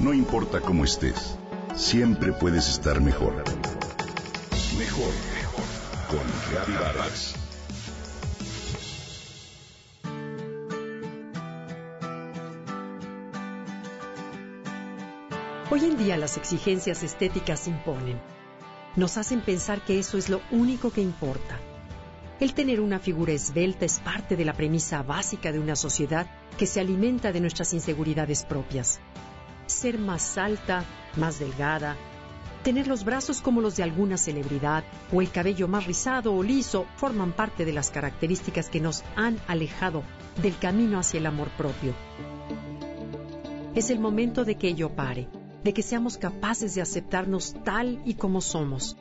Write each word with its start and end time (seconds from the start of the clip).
No 0.00 0.14
importa 0.14 0.62
cómo 0.62 0.86
estés, 0.86 1.36
siempre 1.76 2.32
puedes 2.32 2.70
estar 2.70 3.02
mejor. 3.02 3.44
Mejor, 4.78 5.12
mejor. 5.34 5.64
Con 6.08 6.74
Vargas. 6.74 7.34
Hoy 15.70 15.84
en 15.84 15.98
día 15.98 16.16
las 16.16 16.38
exigencias 16.38 17.02
estéticas 17.02 17.68
imponen. 17.68 18.18
Nos 18.96 19.18
hacen 19.18 19.42
pensar 19.42 19.84
que 19.84 19.98
eso 19.98 20.16
es 20.16 20.30
lo 20.30 20.40
único 20.50 20.90
que 20.90 21.02
importa. 21.02 21.60
El 22.40 22.54
tener 22.54 22.80
una 22.80 23.00
figura 23.00 23.32
esbelta 23.32 23.84
es 23.84 23.98
parte 23.98 24.34
de 24.34 24.46
la 24.46 24.54
premisa 24.54 25.02
básica 25.02 25.52
de 25.52 25.58
una 25.58 25.76
sociedad 25.76 26.26
que 26.56 26.66
se 26.66 26.80
alimenta 26.80 27.32
de 27.32 27.40
nuestras 27.40 27.74
inseguridades 27.74 28.46
propias 28.46 28.98
ser 29.70 29.98
más 29.98 30.38
alta, 30.38 30.84
más 31.16 31.38
delgada, 31.38 31.96
tener 32.62 32.86
los 32.86 33.04
brazos 33.04 33.40
como 33.40 33.60
los 33.60 33.76
de 33.76 33.82
alguna 33.82 34.16
celebridad 34.16 34.84
o 35.12 35.22
el 35.22 35.30
cabello 35.30 35.68
más 35.68 35.86
rizado 35.86 36.34
o 36.34 36.42
liso 36.42 36.86
forman 36.96 37.32
parte 37.32 37.64
de 37.64 37.72
las 37.72 37.90
características 37.90 38.68
que 38.68 38.80
nos 38.80 39.02
han 39.16 39.38
alejado 39.46 40.02
del 40.42 40.56
camino 40.58 40.98
hacia 40.98 41.18
el 41.18 41.26
amor 41.26 41.48
propio. 41.50 41.94
Es 43.74 43.90
el 43.90 43.98
momento 43.98 44.44
de 44.44 44.56
que 44.56 44.68
ello 44.68 44.90
pare, 44.90 45.28
de 45.64 45.72
que 45.72 45.82
seamos 45.82 46.18
capaces 46.18 46.74
de 46.74 46.82
aceptarnos 46.82 47.54
tal 47.64 48.00
y 48.04 48.14
como 48.14 48.40
somos, 48.40 48.96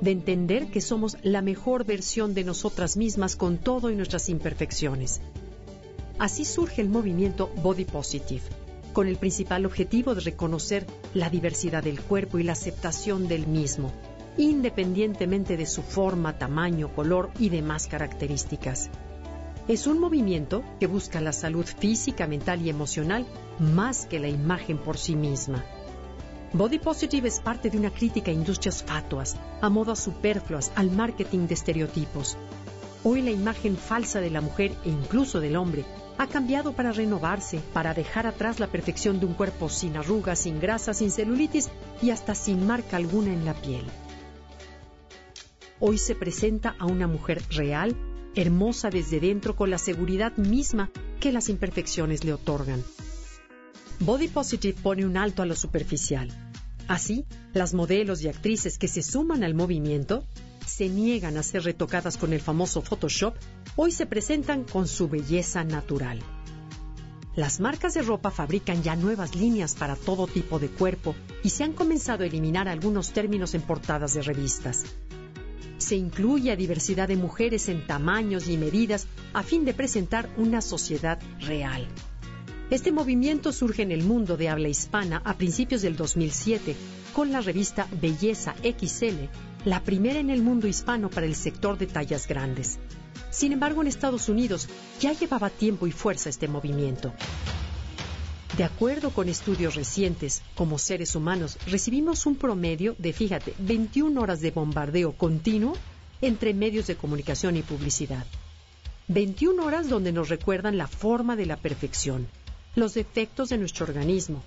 de 0.00 0.10
entender 0.10 0.70
que 0.70 0.80
somos 0.80 1.16
la 1.22 1.42
mejor 1.42 1.84
versión 1.84 2.34
de 2.34 2.44
nosotras 2.44 2.96
mismas 2.96 3.36
con 3.36 3.58
todo 3.58 3.90
y 3.90 3.96
nuestras 3.96 4.28
imperfecciones. 4.28 5.20
Así 6.18 6.44
surge 6.44 6.80
el 6.80 6.88
movimiento 6.88 7.50
Body 7.62 7.84
Positive 7.84 8.63
con 8.94 9.08
el 9.08 9.16
principal 9.16 9.66
objetivo 9.66 10.14
de 10.14 10.22
reconocer 10.22 10.86
la 11.12 11.28
diversidad 11.28 11.82
del 11.82 12.00
cuerpo 12.00 12.38
y 12.38 12.44
la 12.44 12.52
aceptación 12.52 13.28
del 13.28 13.46
mismo, 13.46 13.92
independientemente 14.38 15.58
de 15.58 15.66
su 15.66 15.82
forma, 15.82 16.38
tamaño, 16.38 16.94
color 16.94 17.30
y 17.38 17.50
demás 17.50 17.86
características. 17.86 18.88
Es 19.68 19.86
un 19.86 19.98
movimiento 19.98 20.62
que 20.78 20.86
busca 20.86 21.20
la 21.20 21.32
salud 21.32 21.66
física, 21.66 22.26
mental 22.26 22.62
y 22.62 22.70
emocional 22.70 23.26
más 23.58 24.06
que 24.06 24.18
la 24.18 24.28
imagen 24.28 24.78
por 24.78 24.96
sí 24.96 25.16
misma. 25.16 25.64
Body 26.52 26.78
Positive 26.78 27.26
es 27.26 27.40
parte 27.40 27.68
de 27.68 27.78
una 27.78 27.90
crítica 27.90 28.30
a 28.30 28.34
industrias 28.34 28.84
fatuas, 28.84 29.36
a 29.60 29.68
modas 29.68 29.98
superfluas, 29.98 30.70
al 30.76 30.90
marketing 30.90 31.48
de 31.48 31.54
estereotipos. 31.54 32.36
Hoy 33.06 33.20
la 33.20 33.30
imagen 33.30 33.76
falsa 33.76 34.22
de 34.22 34.30
la 34.30 34.40
mujer 34.40 34.72
e 34.82 34.88
incluso 34.88 35.38
del 35.38 35.56
hombre 35.56 35.84
ha 36.16 36.26
cambiado 36.26 36.72
para 36.72 36.90
renovarse, 36.90 37.60
para 37.74 37.92
dejar 37.92 38.26
atrás 38.26 38.60
la 38.60 38.68
perfección 38.68 39.20
de 39.20 39.26
un 39.26 39.34
cuerpo 39.34 39.68
sin 39.68 39.98
arrugas, 39.98 40.38
sin 40.38 40.58
grasa, 40.58 40.94
sin 40.94 41.10
celulitis 41.10 41.68
y 42.00 42.10
hasta 42.10 42.34
sin 42.34 42.66
marca 42.66 42.96
alguna 42.96 43.30
en 43.32 43.44
la 43.44 43.52
piel. 43.52 43.84
Hoy 45.80 45.98
se 45.98 46.14
presenta 46.14 46.76
a 46.78 46.86
una 46.86 47.06
mujer 47.06 47.42
real, 47.50 47.94
hermosa 48.34 48.88
desde 48.88 49.20
dentro, 49.20 49.54
con 49.54 49.68
la 49.68 49.78
seguridad 49.78 50.34
misma 50.38 50.90
que 51.20 51.30
las 51.30 51.50
imperfecciones 51.50 52.24
le 52.24 52.32
otorgan. 52.32 52.82
Body 54.00 54.28
Positive 54.28 54.80
pone 54.82 55.04
un 55.04 55.18
alto 55.18 55.42
a 55.42 55.46
lo 55.46 55.56
superficial. 55.56 56.30
Así, 56.88 57.26
las 57.52 57.74
modelos 57.74 58.22
y 58.22 58.28
actrices 58.28 58.78
que 58.78 58.88
se 58.88 59.02
suman 59.02 59.44
al 59.44 59.54
movimiento 59.54 60.24
se 60.66 60.88
niegan 60.88 61.36
a 61.36 61.42
ser 61.42 61.64
retocadas 61.64 62.16
con 62.16 62.32
el 62.32 62.40
famoso 62.40 62.82
Photoshop, 62.82 63.34
hoy 63.76 63.92
se 63.92 64.06
presentan 64.06 64.64
con 64.64 64.88
su 64.88 65.08
belleza 65.08 65.64
natural. 65.64 66.20
Las 67.36 67.58
marcas 67.58 67.94
de 67.94 68.02
ropa 68.02 68.30
fabrican 68.30 68.82
ya 68.82 68.94
nuevas 68.94 69.34
líneas 69.34 69.74
para 69.74 69.96
todo 69.96 70.28
tipo 70.28 70.60
de 70.60 70.68
cuerpo 70.68 71.16
y 71.42 71.50
se 71.50 71.64
han 71.64 71.72
comenzado 71.72 72.22
a 72.22 72.26
eliminar 72.26 72.68
algunos 72.68 73.10
términos 73.12 73.54
en 73.54 73.62
portadas 73.62 74.14
de 74.14 74.22
revistas. 74.22 74.84
Se 75.78 75.96
incluye 75.96 76.52
a 76.52 76.56
diversidad 76.56 77.08
de 77.08 77.16
mujeres 77.16 77.68
en 77.68 77.86
tamaños 77.86 78.48
y 78.48 78.56
medidas 78.56 79.08
a 79.32 79.42
fin 79.42 79.64
de 79.64 79.74
presentar 79.74 80.30
una 80.36 80.60
sociedad 80.60 81.18
real. 81.40 81.88
Este 82.74 82.90
movimiento 82.90 83.52
surge 83.52 83.82
en 83.82 83.92
el 83.92 84.02
mundo 84.02 84.36
de 84.36 84.48
habla 84.48 84.66
hispana 84.66 85.22
a 85.24 85.34
principios 85.34 85.80
del 85.80 85.94
2007 85.94 86.74
con 87.12 87.30
la 87.30 87.40
revista 87.40 87.86
Belleza 88.02 88.56
XL, 88.64 89.26
la 89.64 89.84
primera 89.84 90.18
en 90.18 90.28
el 90.28 90.42
mundo 90.42 90.66
hispano 90.66 91.08
para 91.08 91.24
el 91.24 91.36
sector 91.36 91.78
de 91.78 91.86
tallas 91.86 92.26
grandes. 92.26 92.80
Sin 93.30 93.52
embargo, 93.52 93.80
en 93.80 93.86
Estados 93.86 94.28
Unidos 94.28 94.68
ya 94.98 95.12
llevaba 95.12 95.50
tiempo 95.50 95.86
y 95.86 95.92
fuerza 95.92 96.28
este 96.28 96.48
movimiento. 96.48 97.14
De 98.56 98.64
acuerdo 98.64 99.10
con 99.10 99.28
estudios 99.28 99.76
recientes, 99.76 100.42
como 100.56 100.76
seres 100.76 101.14
humanos 101.14 101.58
recibimos 101.68 102.26
un 102.26 102.34
promedio 102.34 102.96
de, 102.98 103.12
fíjate, 103.12 103.54
21 103.60 104.20
horas 104.20 104.40
de 104.40 104.50
bombardeo 104.50 105.12
continuo 105.12 105.76
entre 106.20 106.52
medios 106.54 106.88
de 106.88 106.96
comunicación 106.96 107.56
y 107.56 107.62
publicidad. 107.62 108.26
21 109.06 109.64
horas 109.64 109.88
donde 109.88 110.10
nos 110.10 110.28
recuerdan 110.28 110.76
la 110.76 110.88
forma 110.88 111.36
de 111.36 111.46
la 111.46 111.56
perfección, 111.56 112.26
los 112.74 112.94
defectos 112.94 113.48
de 113.48 113.58
nuestro 113.58 113.86
organismo, 113.86 114.42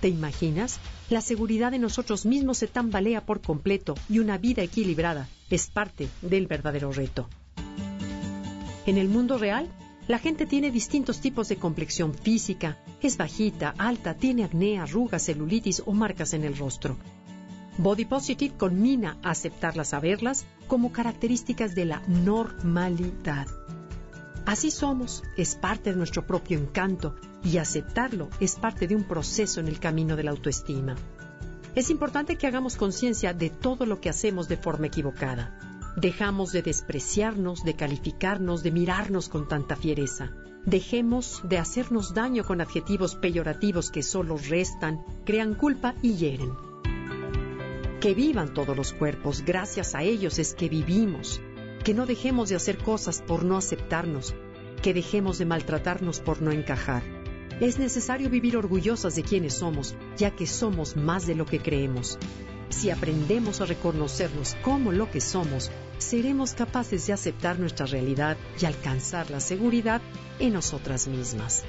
¿Te 0.00 0.08
imaginas? 0.08 0.80
La 1.10 1.20
seguridad 1.20 1.70
de 1.70 1.78
nosotros 1.78 2.24
mismos 2.24 2.58
se 2.58 2.66
tambalea 2.66 3.26
por 3.26 3.42
completo 3.42 3.94
y 4.08 4.18
una 4.18 4.38
vida 4.38 4.62
equilibrada 4.62 5.28
es 5.50 5.68
parte 5.68 6.08
del 6.22 6.46
verdadero 6.46 6.90
reto. 6.90 7.28
En 8.86 8.96
el 8.96 9.08
mundo 9.08 9.36
real, 9.36 9.68
la 10.08 10.18
gente 10.18 10.46
tiene 10.46 10.70
distintos 10.70 11.20
tipos 11.20 11.48
de 11.50 11.56
complexión 11.56 12.14
física, 12.14 12.78
es 13.02 13.18
bajita, 13.18 13.74
alta, 13.76 14.14
tiene 14.14 14.44
acné, 14.44 14.80
arrugas, 14.80 15.24
celulitis 15.26 15.82
o 15.84 15.92
marcas 15.92 16.32
en 16.32 16.44
el 16.44 16.56
rostro. 16.56 16.96
Body 17.76 18.06
Positive 18.06 18.54
conmina 18.56 19.18
a 19.22 19.30
aceptarlas 19.30 19.92
a 19.92 20.00
verlas 20.00 20.46
como 20.66 20.92
características 20.92 21.74
de 21.74 21.84
la 21.84 22.02
normalidad. 22.08 23.46
Así 24.50 24.72
somos, 24.72 25.22
es 25.36 25.54
parte 25.54 25.90
de 25.90 25.96
nuestro 25.96 26.26
propio 26.26 26.58
encanto 26.58 27.14
y 27.44 27.58
aceptarlo 27.58 28.28
es 28.40 28.56
parte 28.56 28.88
de 28.88 28.96
un 28.96 29.04
proceso 29.04 29.60
en 29.60 29.68
el 29.68 29.78
camino 29.78 30.16
de 30.16 30.24
la 30.24 30.32
autoestima. 30.32 30.96
Es 31.76 31.88
importante 31.88 32.34
que 32.34 32.48
hagamos 32.48 32.74
conciencia 32.74 33.32
de 33.32 33.48
todo 33.48 33.86
lo 33.86 34.00
que 34.00 34.08
hacemos 34.08 34.48
de 34.48 34.56
forma 34.56 34.88
equivocada. 34.88 35.56
Dejamos 35.94 36.50
de 36.50 36.62
despreciarnos, 36.62 37.62
de 37.62 37.76
calificarnos, 37.76 38.64
de 38.64 38.72
mirarnos 38.72 39.28
con 39.28 39.46
tanta 39.46 39.76
fiereza. 39.76 40.32
Dejemos 40.66 41.42
de 41.44 41.58
hacernos 41.58 42.12
daño 42.12 42.42
con 42.42 42.60
adjetivos 42.60 43.14
peyorativos 43.14 43.92
que 43.92 44.02
solo 44.02 44.36
restan, 44.36 44.98
crean 45.24 45.54
culpa 45.54 45.94
y 46.02 46.16
hieren. 46.16 46.50
Que 48.00 48.14
vivan 48.14 48.52
todos 48.52 48.76
los 48.76 48.92
cuerpos, 48.94 49.44
gracias 49.46 49.94
a 49.94 50.02
ellos 50.02 50.40
es 50.40 50.54
que 50.54 50.68
vivimos 50.68 51.40
que 51.84 51.94
no 51.94 52.06
dejemos 52.06 52.48
de 52.48 52.56
hacer 52.56 52.78
cosas 52.78 53.22
por 53.26 53.44
no 53.44 53.56
aceptarnos, 53.56 54.34
que 54.82 54.94
dejemos 54.94 55.38
de 55.38 55.46
maltratarnos 55.46 56.20
por 56.20 56.42
no 56.42 56.52
encajar. 56.52 57.02
Es 57.60 57.78
necesario 57.78 58.30
vivir 58.30 58.56
orgullosas 58.56 59.14
de 59.14 59.22
quienes 59.22 59.54
somos, 59.54 59.94
ya 60.16 60.30
que 60.30 60.46
somos 60.46 60.96
más 60.96 61.26
de 61.26 61.34
lo 61.34 61.44
que 61.44 61.58
creemos. 61.58 62.18
Si 62.70 62.90
aprendemos 62.90 63.60
a 63.60 63.66
reconocernos 63.66 64.56
como 64.62 64.92
lo 64.92 65.10
que 65.10 65.20
somos, 65.20 65.70
seremos 65.98 66.54
capaces 66.54 67.06
de 67.06 67.12
aceptar 67.12 67.58
nuestra 67.58 67.86
realidad 67.86 68.36
y 68.60 68.64
alcanzar 68.64 69.30
la 69.30 69.40
seguridad 69.40 70.00
en 70.38 70.54
nosotras 70.54 71.08
mismas. 71.08 71.64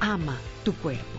Ama 0.00 0.36
tu 0.64 0.74
cuerpo. 0.74 1.18